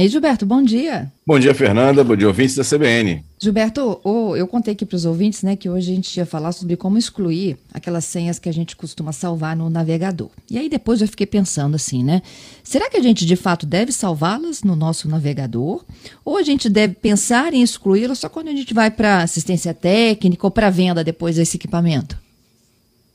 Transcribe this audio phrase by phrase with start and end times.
[0.00, 1.12] Ei, Gilberto, bom dia.
[1.26, 2.02] Bom dia, Fernanda.
[2.02, 3.22] Bom dia, ouvintes da CBN.
[3.38, 6.52] Gilberto, oh, eu contei aqui para os ouvintes né, que hoje a gente ia falar
[6.52, 10.30] sobre como excluir aquelas senhas que a gente costuma salvar no navegador.
[10.50, 12.22] E aí depois eu fiquei pensando assim, né?
[12.64, 15.84] Será que a gente de fato deve salvá-las no nosso navegador?
[16.24, 20.46] Ou a gente deve pensar em excluí-las só quando a gente vai para assistência técnica
[20.46, 22.16] ou para venda depois desse equipamento?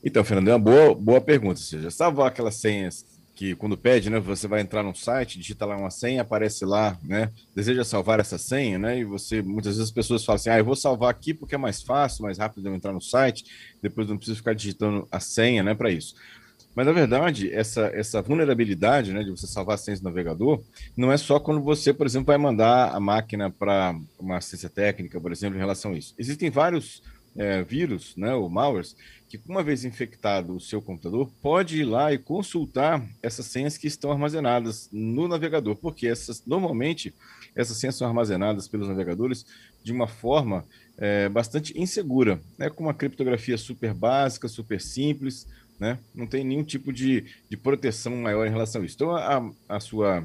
[0.04, 1.58] Então, Fernanda, é uma boa, boa pergunta.
[1.58, 3.04] Ou seja, salvar aquelas senhas
[3.36, 6.98] que quando pede, né, você vai entrar num site, digita lá uma senha, aparece lá,
[7.04, 10.58] né, deseja salvar essa senha, né, e você, muitas vezes as pessoas falam assim, ah,
[10.58, 13.44] eu vou salvar aqui porque é mais fácil, mais rápido eu entrar no site,
[13.82, 16.14] depois não preciso ficar digitando a senha, né, para isso.
[16.74, 20.62] Mas, na verdade, essa, essa vulnerabilidade, né, de você salvar senhas no navegador,
[20.94, 25.18] não é só quando você, por exemplo, vai mandar a máquina para uma assistência técnica,
[25.18, 26.14] por exemplo, em relação a isso.
[26.18, 27.02] Existem vários
[27.36, 28.96] é, vírus, né, ou malwares,
[29.28, 33.86] que uma vez infectado o seu computador, pode ir lá e consultar essas senhas que
[33.86, 37.12] estão armazenadas no navegador, porque essas normalmente
[37.54, 39.46] essas senhas são armazenadas pelos navegadores
[39.82, 40.64] de uma forma
[40.98, 45.46] é, bastante insegura, né, com uma criptografia super básica, super simples,
[45.78, 48.94] né, não tem nenhum tipo de, de proteção maior em relação a isso.
[48.94, 50.24] Então, a, a sua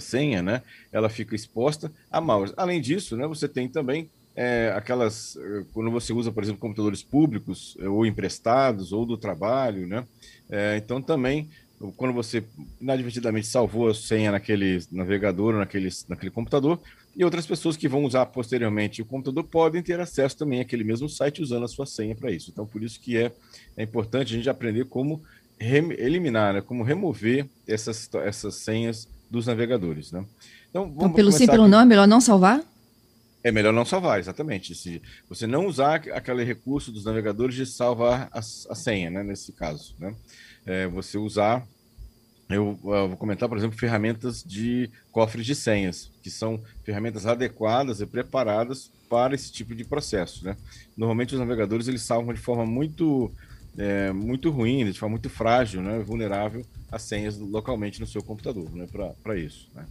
[0.00, 2.52] senha, né, ela fica exposta a malware.
[2.56, 7.02] Além disso, né, você tem também é, aquelas eh, quando você usa, por exemplo, computadores
[7.02, 10.06] públicos eh, ou emprestados ou do trabalho, né?
[10.48, 11.50] É, então também
[11.96, 12.44] quando você
[12.80, 16.80] inadvertidamente salvou a senha naquele navegador, naquele, naquele computador,
[17.16, 21.08] e outras pessoas que vão usar posteriormente o computador podem ter acesso também àquele mesmo
[21.08, 22.50] site usando a sua senha para isso.
[22.52, 23.32] Então, por isso que é,
[23.76, 25.20] é importante a gente aprender como
[25.60, 30.12] eliminar, né, como remover essas, essas senhas dos navegadores.
[30.12, 30.24] Né?
[30.70, 31.70] Então, então pelo sim, pelo aqui.
[31.72, 32.64] não, é melhor não salvar?
[33.48, 34.74] É melhor não salvar, exatamente.
[34.74, 39.52] Se você não usar aquele recurso dos navegadores de salvar a, a senha, né, nesse
[39.52, 39.96] caso.
[39.98, 40.14] Né?
[40.66, 41.66] É, você usar,
[42.50, 48.02] eu, eu, vou comentar, por exemplo, ferramentas de cofres de senhas, que são ferramentas adequadas
[48.02, 50.44] e preparadas para esse tipo de processo.
[50.44, 50.54] Né?
[50.94, 53.32] Normalmente os navegadores eles salvam de forma muito,
[53.78, 58.70] é, muito ruim, de forma muito frágil, né, vulnerável as senhas localmente no seu computador,
[58.74, 58.86] né,
[59.22, 59.70] para isso.
[59.74, 59.86] Né?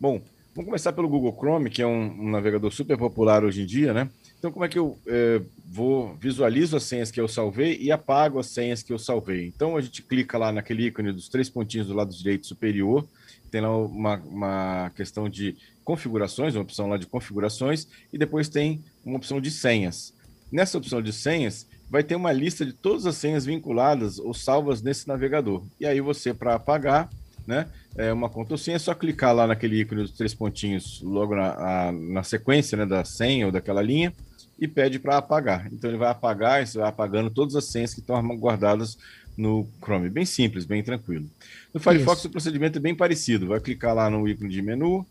[0.00, 0.22] Bom,
[0.54, 3.92] Vamos começar pelo Google Chrome, que é um, um, navegador super popular hoje em dia,
[3.92, 4.08] né?
[4.38, 8.38] Então, como é que eu é, vou visualizo as senhas que eu salvei e apago
[8.38, 9.48] as senhas que eu salvei?
[9.48, 13.04] Então, a gente clica lá naquele ícone dos três pontinhos do lado direito superior,
[13.50, 18.80] tem lá uma, uma questão de configurações, uma opção lá de configurações, e depois tem
[19.04, 20.14] uma opção de senhas.
[20.52, 24.82] Nessa opção de senhas, vai ter uma lista de todas as senhas vinculadas ou salvas
[24.82, 25.64] nesse navegador.
[25.80, 27.10] E aí você, para apagar,
[27.46, 27.66] né?
[27.96, 31.92] É uma conta senha, é só clicar lá naquele ícone dos três pontinhos logo na,
[31.92, 34.12] na sequência né, da senha ou daquela linha
[34.58, 35.68] e pede para apagar.
[35.72, 38.96] Então ele vai apagar e você vai apagando todas as senhas que estão guardadas
[39.36, 40.08] no Chrome.
[40.08, 41.28] Bem simples, bem tranquilo.
[41.72, 42.28] No Firefox Isso.
[42.28, 43.48] o procedimento é bem parecido.
[43.48, 45.04] Vai clicar lá no ícone de menu,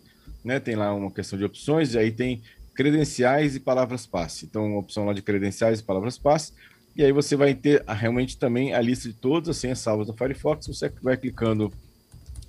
[0.43, 0.59] né?
[0.59, 2.41] Tem lá uma questão de opções e aí tem
[2.73, 4.45] credenciais e palavras-passe.
[4.45, 6.53] Então, uma opção lá de credenciais e palavras-passe.
[6.95, 10.13] E aí você vai ter realmente também a lista de todas as senhas salvas no
[10.13, 10.67] Firefox.
[10.67, 11.71] Você vai clicando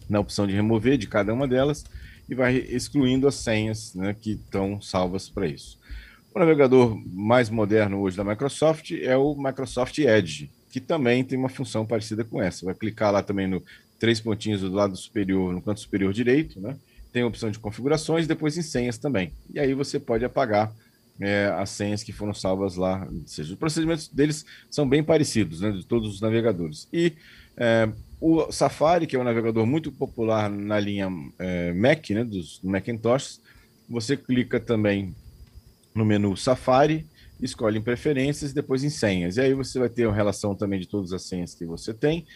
[0.08, 1.84] na opção de remover de cada uma delas
[2.28, 5.78] e vai excluindo as senhas né, que estão salvas para isso.
[6.34, 11.48] O navegador mais moderno hoje da Microsoft é o Microsoft Edge, que também tem uma
[11.48, 12.66] função parecida com essa.
[12.66, 13.62] Vai clicar lá também no
[13.98, 16.76] três pontinhos do lado superior, no canto superior direito, né?
[17.12, 19.32] Tem a opção de configurações, depois em senhas também.
[19.52, 20.72] E aí você pode apagar
[21.20, 23.06] é, as senhas que foram salvas lá.
[23.08, 25.70] Ou seja, os procedimentos deles são bem parecidos, né?
[25.70, 26.88] De todos os navegadores.
[26.92, 27.12] E
[27.56, 27.88] é,
[28.20, 33.40] o Safari, que é um navegador muito popular na linha é, Mac, né, dos Macintosh,
[33.88, 35.14] você clica também
[35.94, 37.06] no menu Safari,
[37.40, 39.36] escolhe em preferências e depois em senhas.
[39.36, 42.26] E aí você vai ter a relação também de todas as senhas que você tem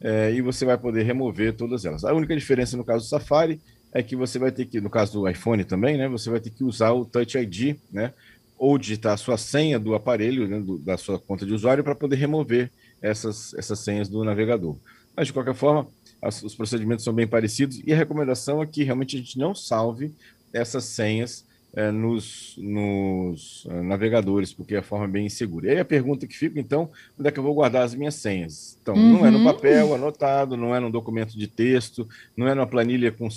[0.00, 2.04] é, e você vai poder remover todas elas.
[2.04, 3.60] A única diferença no caso do Safari
[3.92, 6.50] é que você vai ter que, no caso do iPhone também, né, você vai ter
[6.50, 8.12] que usar o Touch ID, né,
[8.58, 11.94] ou digitar a sua senha do aparelho, né, do, da sua conta de usuário para
[11.94, 12.70] poder remover
[13.02, 14.76] essas, essas senhas do navegador.
[15.16, 15.86] Mas, de qualquer forma,
[16.20, 19.54] as, os procedimentos são bem parecidos e a recomendação é que realmente a gente não
[19.54, 20.12] salve
[20.52, 25.68] essas senhas é, nos, nos uh, navegadores, porque a forma é bem insegura.
[25.68, 28.14] E aí a pergunta que fica, então, onde é que eu vou guardar as minhas
[28.14, 28.76] senhas?
[28.82, 29.18] Então, uhum.
[29.18, 29.44] não é no uhum.
[29.44, 33.28] papel anotado, não é num documento de texto, não é numa planilha, com,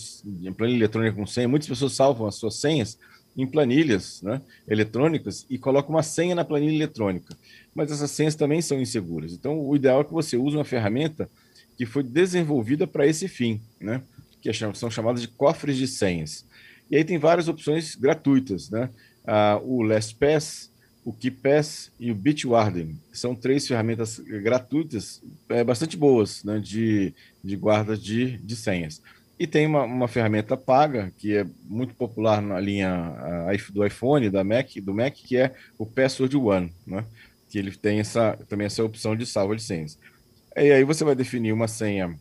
[0.58, 1.48] planilha eletrônica com senha.
[1.48, 2.98] Muitas pessoas salvam as suas senhas
[3.36, 7.36] em planilhas né, eletrônicas e colocam uma senha na planilha eletrônica.
[7.74, 9.34] Mas essas senhas também são inseguras.
[9.34, 11.30] Então, o ideal é que você use uma ferramenta
[11.78, 14.02] que foi desenvolvida para esse fim, né?
[14.42, 16.46] que é são chamadas de cofres de senhas.
[16.90, 18.90] E aí tem várias opções gratuitas, né?
[19.26, 20.72] Ah, o LastPass,
[21.06, 23.00] o KeePass e o Bitwarden.
[23.14, 27.14] São três ferramentas gratuitas, é, bastante boas, né, de,
[27.44, 29.02] de guarda de, de senhas.
[29.42, 33.12] E tem uma, uma ferramenta paga, que é muito popular na linha
[33.50, 37.04] uh, do iPhone, da Mac, do Mac, que é o Password One, né?
[37.50, 39.98] que ele tem essa, também essa opção de salva de senhas.
[40.56, 42.16] E aí você vai definir uma senha,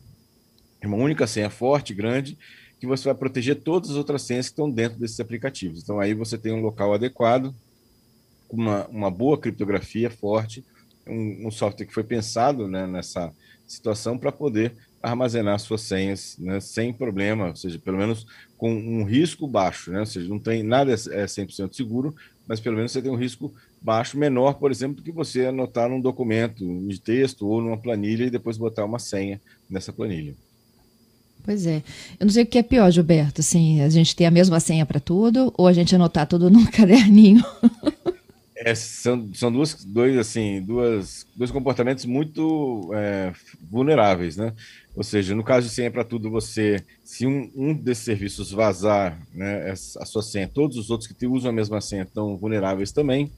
[0.83, 2.39] uma única senha forte, grande,
[2.79, 5.83] que você vai proteger todas as outras senhas que estão dentro desses aplicativos.
[5.83, 7.53] Então aí você tem um local adequado,
[8.49, 10.65] uma, uma boa criptografia forte,
[11.05, 13.31] um, um software que foi pensado né, nessa
[13.67, 18.25] situação para poder armazenar suas senhas né, sem problema, ou seja, pelo menos
[18.57, 20.01] com um risco baixo, né?
[20.01, 22.15] ou seja, não tem nada é 100% é seguro,
[22.47, 25.89] mas pelo menos você tem um risco baixo, menor, por exemplo, do que você anotar
[25.89, 30.35] num documento de texto ou numa planilha e depois botar uma senha nessa planilha.
[31.43, 31.81] Pois é.
[32.19, 34.85] Eu não sei o que é pior, Gilberto, assim, a gente ter a mesma senha
[34.85, 37.43] para tudo ou a gente anotar tudo num caderninho.
[38.63, 44.53] É, são, são duas, dois, assim, duas, dois comportamentos muito é, vulneráveis, né?
[44.95, 49.19] Ou seja, no caso de senha para tudo, você, se um, um desses serviços vazar
[49.33, 53.31] né, a sua senha, todos os outros que usam a mesma senha estão vulneráveis também.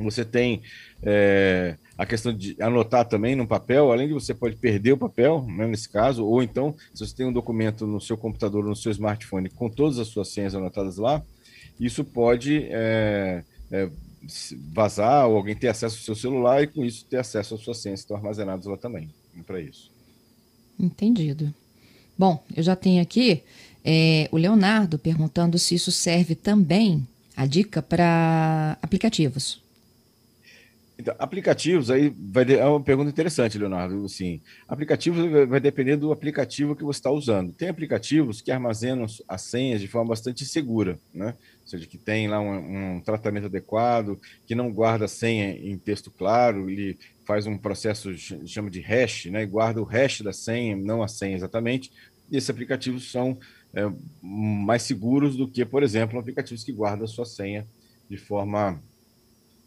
[0.00, 0.62] Você tem
[1.00, 5.46] é, a questão de anotar também no papel, além de você pode perder o papel,
[5.46, 8.90] né, nesse caso, ou então, se você tem um documento no seu computador, no seu
[8.90, 11.22] smartphone, com todas as suas senhas anotadas lá,
[11.78, 13.90] isso pode é, é,
[14.72, 17.78] vazar ou alguém ter acesso ao seu celular e com isso ter acesso às suas
[17.78, 19.08] senhas que estão armazenadas lá também,
[19.46, 19.90] para isso.
[20.78, 21.52] Entendido.
[22.16, 23.42] Bom, eu já tenho aqui
[23.84, 27.06] é, o Leonardo perguntando se isso serve também,
[27.36, 29.63] a dica, para aplicativos.
[30.96, 34.04] Então, aplicativos, aí vai é uma pergunta interessante, Leonardo.
[34.04, 37.52] Assim, aplicativos vai depender do aplicativo que você está usando.
[37.52, 41.34] Tem aplicativos que armazenam as senhas de forma bastante segura, né?
[41.62, 45.76] Ou seja, que tem lá um, um tratamento adequado, que não guarda a senha em
[45.76, 48.14] texto claro, ele faz um processo
[48.46, 49.44] chama de hash, né?
[49.46, 51.90] Guarda o hash da senha, não a senha exatamente.
[52.30, 53.36] E esses aplicativos são
[53.74, 53.82] é,
[54.22, 57.66] mais seguros do que, por exemplo, aplicativos que guardam a sua senha
[58.08, 58.80] de forma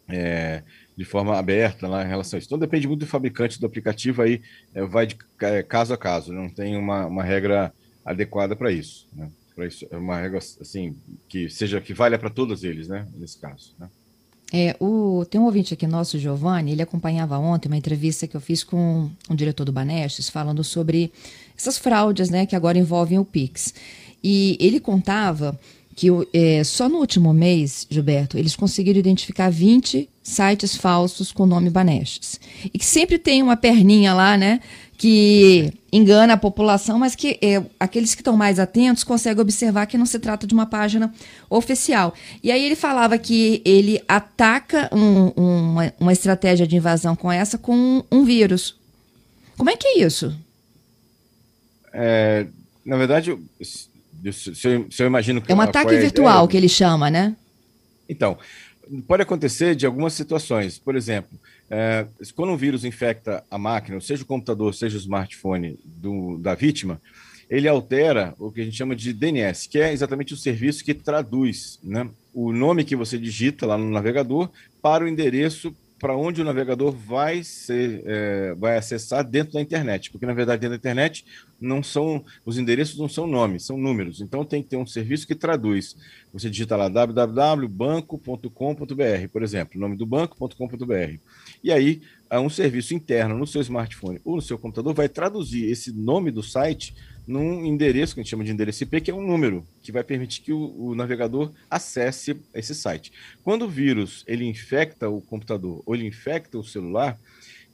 [0.08, 0.64] é,
[0.98, 2.48] de forma aberta lá em relação a isso.
[2.48, 4.42] Então depende muito do fabricante do aplicativo, aí
[4.74, 7.72] é, vai de é, caso a caso, não tem uma, uma regra
[8.04, 9.30] adequada para isso, né?
[9.56, 10.96] Para isso é uma regra assim
[11.30, 13.08] que seja que valha para todos eles, né?
[13.16, 13.88] Nesse caso, né?
[14.52, 18.40] É, o, tem um ouvinte aqui nosso, Giovanni, ele acompanhava ontem uma entrevista que eu
[18.40, 21.12] fiz com um diretor do Banestes falando sobre
[21.56, 23.74] essas fraudes, né, que agora envolvem o Pix.
[24.24, 25.60] E ele contava
[25.98, 31.46] que é, só no último mês, Gilberto, eles conseguiram identificar 20 sites falsos com o
[31.46, 32.38] nome Banestes.
[32.66, 34.60] E que sempre tem uma perninha lá, né?
[34.98, 39.98] Que engana a população, mas que é, aqueles que estão mais atentos conseguem observar que
[39.98, 41.14] não se trata de uma página
[41.50, 42.14] oficial.
[42.44, 47.58] E aí ele falava que ele ataca um, uma, uma estratégia de invasão com essa
[47.58, 48.76] com um, um vírus.
[49.56, 50.36] Como é que é isso?
[51.94, 52.48] É,
[52.86, 53.88] na verdade, se
[54.68, 57.34] eu, se eu imagino que é um ataque é virtual ideia, que ele chama, né?
[58.10, 58.38] Então,
[59.08, 60.78] pode acontecer de algumas situações.
[60.78, 61.38] Por exemplo,
[61.70, 66.56] é, quando um vírus infecta a máquina, seja o computador, seja o smartphone do, da
[66.56, 67.02] vítima,
[67.50, 70.94] ele altera o que a gente chama de DNS, que é exatamente o serviço que
[70.94, 74.50] traduz né, o nome que você digita lá no navegador
[74.82, 80.12] para o endereço para onde o navegador vai ser, é, vai acessar dentro da internet,
[80.12, 81.26] porque na verdade dentro da internet
[81.60, 84.22] não são os endereços não são nomes, são números.
[84.22, 85.96] Então tem que ter um serviço que traduz.
[86.32, 91.18] Você digita lá www.banco.com.br, por exemplo, nome do banco.com.br.
[91.64, 92.02] E aí
[92.34, 96.44] um serviço interno no seu smartphone ou no seu computador vai traduzir esse nome do
[96.44, 96.94] site
[97.28, 100.04] num endereço que a gente chama de endereço IP, que é um número que vai
[100.04, 103.12] permitir que o, o, navegador acesse esse site.
[103.44, 107.20] Quando o vírus ele infecta o computador ou ele infecta o celular,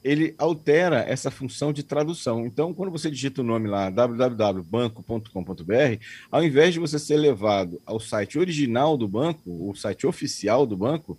[0.02, 2.44] ele altera essa função de tradução.
[2.44, 7.98] Então, quando você digita o nome lá www.banco.com.br, ao invés de você ser levado ao
[7.98, 11.18] site original do banco, o site oficial do banco,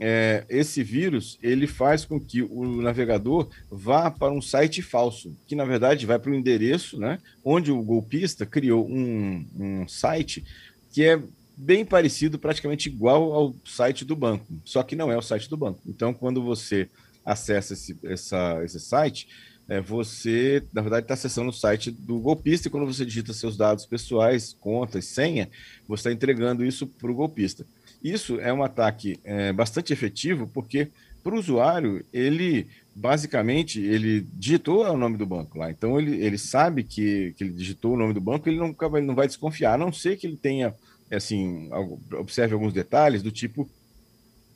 [0.00, 5.56] é, esse vírus ele faz com que o navegador vá para um site falso, que
[5.56, 10.44] na verdade vai para o endereço, né, onde o golpista criou um, um site
[10.90, 11.20] que é
[11.56, 15.56] bem parecido, praticamente igual ao site do banco, só que não é o site do
[15.56, 15.80] banco.
[15.86, 16.88] Então, quando você
[17.24, 19.28] acessa esse, essa, esse site,
[19.68, 23.56] é, você, na verdade, está acessando o site do golpista e quando você digita seus
[23.56, 25.50] dados pessoais, contas, senha,
[25.86, 27.66] você está entregando isso para o golpista.
[28.02, 30.88] Isso é um ataque é, bastante efetivo, porque
[31.22, 35.70] para o usuário, ele basicamente ele digitou o nome do banco lá.
[35.70, 39.00] Então ele, ele sabe que, que ele digitou o nome do banco, ele nunca vai,
[39.00, 40.74] não vai desconfiar, a não ser que ele tenha
[41.10, 41.70] assim,
[42.18, 43.68] observe alguns detalhes do tipo,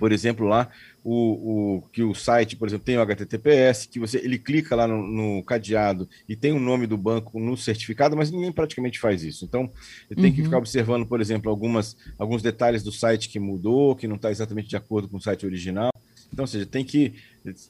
[0.03, 0.69] por exemplo, lá
[1.05, 4.89] o, o, que o site, por exemplo, tem o HTTPS, que você ele clica lá
[4.89, 9.23] no, no, cadeado e tem o nome do banco no certificado, mas ninguém praticamente faz
[9.23, 9.45] isso.
[9.45, 9.71] Então,
[10.11, 10.37] ele tem uhum.
[10.37, 14.29] que ficar observando, por exemplo, algumas, alguns detalhes do site que mudou, que não está
[14.29, 15.93] exatamente de acordo com o site original.
[16.33, 17.15] Então, ou seja, tem que,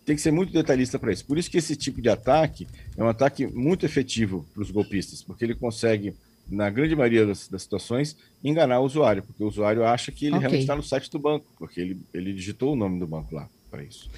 [0.07, 1.27] tem que ser muito detalhista para isso.
[1.27, 5.23] Por isso que esse tipo de ataque é um ataque muito efetivo para os golpistas,
[5.23, 6.15] porque ele consegue
[6.53, 10.35] na grande maioria das, das, situações, enganar o usuário, porque o usuário acha que ele
[10.35, 10.41] okay.
[10.41, 13.49] realmente está no site do banco, porque ele, ele digitou o nome do banco lá
[13.71, 14.11] para isso.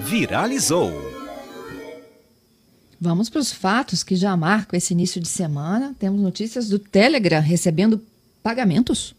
[0.00, 0.92] Viralizou.
[3.00, 5.96] Vamos para os fatos que já marcam esse início de semana.
[5.98, 8.02] Temos notícias do Telegram recebendo
[8.42, 9.14] pagamentos.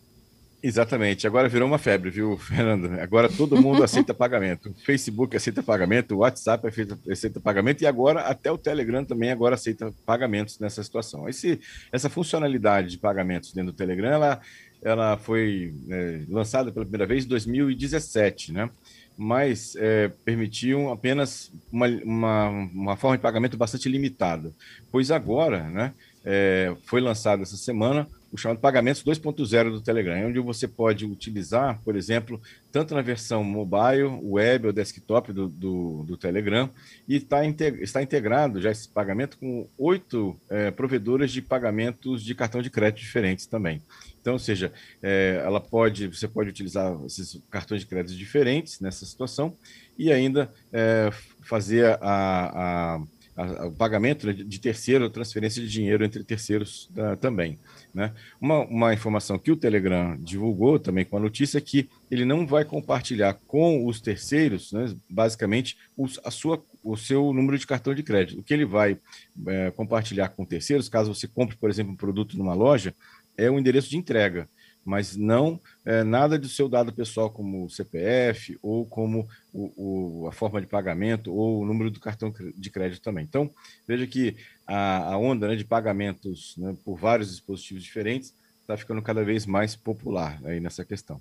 [0.62, 1.26] Exatamente.
[1.26, 3.00] Agora virou uma febre, viu, Fernando?
[3.00, 4.74] Agora todo mundo aceita pagamento.
[4.86, 6.68] Facebook aceita pagamento, o WhatsApp
[7.10, 11.30] aceita pagamento e agora até o Telegram também agora aceita pagamentos nessa situação.
[11.30, 11.62] Esse,
[11.94, 14.42] essa funcionalidade de pagamentos dentro do Telegram, ela,
[14.82, 18.70] ela foi é, lançada pela primeira vez em 2017, né?
[19.18, 24.54] Mas é, permitiam apenas uma, uma, uma forma de pagamento bastante limitada.
[24.92, 30.40] Pois agora, né, é, foi lançado essa semana o chamado Pagamentos 2.0 do Telegram, onde
[30.40, 36.18] você pode utilizar, por exemplo, tanto na versão mobile, web ou desktop do, do, do
[36.18, 36.70] Telegram,
[37.08, 42.62] e está, está integrado já esse pagamento com oito é, provedoras de pagamentos de cartão
[42.62, 43.82] de crédito diferentes também.
[44.22, 44.72] Então, ou seja,
[45.02, 49.56] é, ela pode, você pode utilizar esses cartões de crédito diferentes nessa situação
[49.98, 51.10] e ainda é,
[51.42, 53.02] fazer a, a
[53.66, 57.58] o pagamento né, de terceiro, transferência de dinheiro entre terceiros uh, também.
[57.94, 58.14] Né?
[58.40, 62.46] Uma, uma informação que o Telegram divulgou também com a notícia é que ele não
[62.46, 67.94] vai compartilhar com os terceiros, né, basicamente, os, a sua, o seu número de cartão
[67.96, 68.40] de crédito.
[68.40, 68.98] O que ele vai
[69.48, 72.94] é, compartilhar com terceiros, caso você compre, por exemplo, um produto numa loja,
[73.38, 74.48] é o endereço de entrega
[74.86, 80.32] mas não é, nada do seu dado pessoal, como CPF, ou como o, o, a
[80.32, 83.24] forma de pagamento, ou o número do cartão de crédito também.
[83.24, 83.52] Então,
[83.88, 89.02] veja que a, a onda né, de pagamentos né, por vários dispositivos diferentes está ficando
[89.02, 91.20] cada vez mais popular aí nessa questão.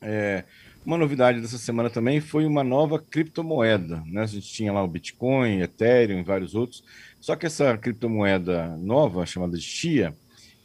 [0.00, 0.44] É,
[0.84, 4.02] uma novidade dessa semana também foi uma nova criptomoeda.
[4.06, 4.22] Né?
[4.22, 6.84] A gente tinha lá o Bitcoin, Ethereum e vários outros.
[7.20, 10.14] Só que essa criptomoeda nova, chamada de Chia,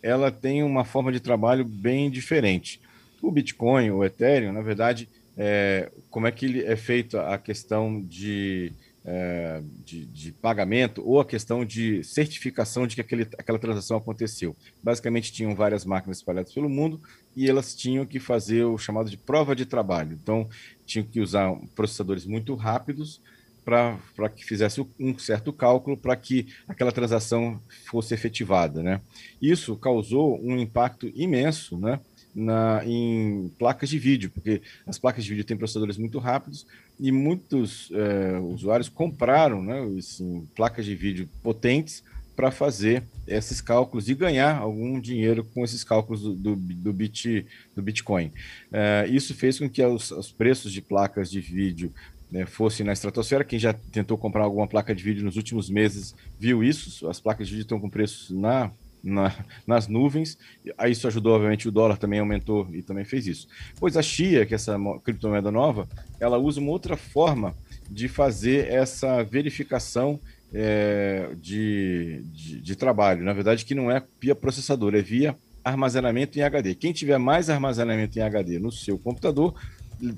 [0.02, 2.82] ela tem uma forma de trabalho bem diferente.
[3.22, 8.02] O Bitcoin, o Ethereum, na verdade, é, como é que ele é feita a questão
[8.02, 8.74] de,
[9.06, 14.56] é, de, de, pagamento ou a questão de certificação de que aquele, aquela transação aconteceu.
[14.84, 17.02] Basicamente, tinham várias máquinas espalhadas pelo mundo
[17.36, 20.18] e elas tinham que fazer o chamado de prova de trabalho.
[20.22, 20.48] Então,
[20.86, 23.22] tinham que usar processadores muito rápidos
[23.70, 28.82] para que fizesse um certo cálculo para que aquela transação fosse efetivada.
[28.82, 29.02] Né?
[29.42, 32.00] Isso causou um impacto imenso né,
[32.34, 36.66] na, em placas de vídeo, porque as placas de vídeo têm processadores muito rápidos
[37.00, 42.04] e muitos é, usuários compraram né, assim, placas de vídeo potentes
[42.40, 47.46] para fazer esses cálculos e ganhar algum dinheiro com esses cálculos do, do, do, bit,
[47.76, 48.32] do Bitcoin.
[48.72, 51.92] É, isso fez com que os, os preços de placas de vídeo
[52.32, 53.44] né, fosse na estratosfera.
[53.44, 57.08] Quem já tentou comprar alguma placa de vídeo nos últimos meses viu isso.
[57.08, 58.72] As placas de vídeo estão com preços na,
[59.04, 59.34] na,
[59.66, 60.38] nas nuvens.
[60.78, 63.48] Aí isso ajudou, obviamente, o dólar também aumentou e também fez isso.
[63.80, 65.88] Pois a Chia, que é essa criptomoeda nova,
[66.20, 67.56] ela usa uma outra forma
[67.90, 70.20] de fazer essa verificação
[70.54, 73.24] é, de, de, de, trabalho.
[73.24, 76.76] Na verdade, que não é via processador, é via armazenamento em HD.
[76.76, 79.54] Quem tiver mais armazenamento em HD no seu computador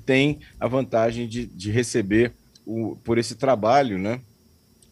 [0.04, 2.32] tem a vantagem de, de receber
[2.66, 4.20] o, por esse trabalho, né?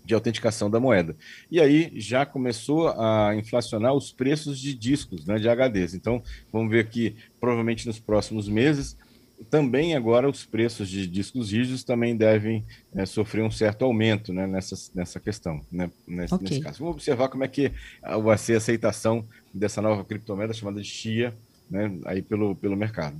[0.05, 1.15] de autenticação da moeda.
[1.51, 5.95] E aí já começou a inflacionar os preços de discos, né, de HDs.
[5.95, 6.21] Então,
[6.53, 8.97] vamos ver que provavelmente nos próximos meses
[9.49, 14.47] também agora os preços de discos rígidos também devem é, sofrer um certo aumento né,
[14.47, 16.49] nessa, nessa questão, né, nesse, okay.
[16.49, 16.79] nesse, caso.
[16.81, 17.73] Vamos observar como é que
[18.23, 21.35] vai ser a aceitação dessa nova criptomoeda chamada de Chia
[21.71, 23.17] né, aí pelo, pelo mercado.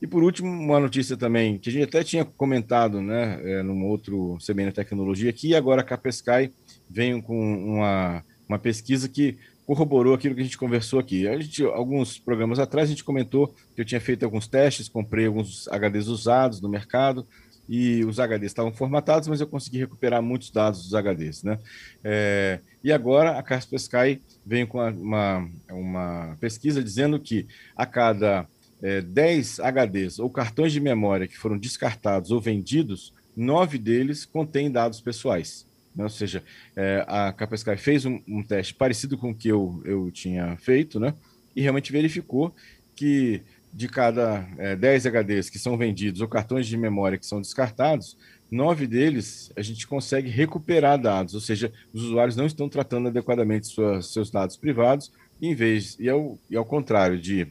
[0.00, 3.86] E por último, uma notícia também, que a gente até tinha comentado né, é, num
[3.86, 6.52] outro CBN Tecnologia, que agora a Capesky
[6.88, 7.36] vem com
[7.76, 9.36] uma, uma pesquisa que
[9.66, 11.26] corroborou aquilo que a gente conversou aqui.
[11.26, 15.26] A gente, alguns programas atrás, a gente comentou que eu tinha feito alguns testes, comprei
[15.26, 17.26] alguns HDs usados no mercado,
[17.68, 21.42] e os HDs estavam formatados, mas eu consegui recuperar muitos dados dos HDs.
[21.42, 21.58] Né?
[22.02, 28.48] É, e agora a Kaspersky vem com uma, uma pesquisa dizendo que a cada
[28.82, 34.70] é, 10 HDs ou cartões de memória que foram descartados ou vendidos, nove deles contêm
[34.70, 35.66] dados pessoais.
[35.94, 36.04] Né?
[36.04, 36.42] Ou seja,
[36.76, 41.00] é, a Kaspersky fez um, um, teste parecido com o que eu, eu tinha feito,
[41.00, 41.14] né?
[41.54, 42.54] e realmente verificou
[42.94, 43.42] que
[43.72, 48.16] de cada é, 10 HDs que são vendidos ou cartões de memória que são descartados,
[48.50, 53.68] nove deles a gente consegue recuperar dados, ou seja, os usuários não estão tratando adequadamente
[54.02, 57.46] seus dados privados, em vez, e ao, e ao contrário de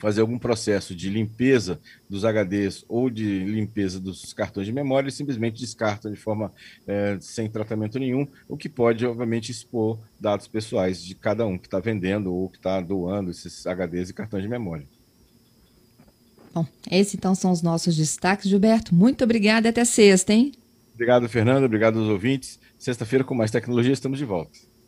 [0.00, 1.78] fazer algum processo de limpeza
[2.08, 6.52] dos HDs ou de limpeza dos cartões de memória, eles simplesmente descartam de forma
[6.86, 11.66] é, sem tratamento nenhum, o que pode, obviamente, expor dados pessoais de cada um que
[11.66, 14.86] está vendendo ou que está doando esses HDs e cartões de memória.
[16.52, 18.94] Bom, esses então são os nossos destaques, Gilberto.
[18.94, 20.52] Muito obrigada até sexta, hein?
[20.94, 21.64] Obrigado, Fernando.
[21.64, 22.58] Obrigado aos ouvintes.
[22.78, 24.69] Sexta-feira, com mais tecnologia, estamos de volta.